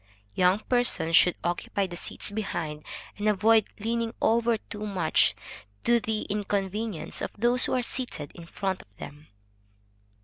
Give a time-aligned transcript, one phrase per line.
[0.33, 2.83] Young persons should occupy the seats behind,
[3.19, 5.35] and avoid leaning over too much,
[5.83, 9.27] to the incommoding of those who are seated in front of them.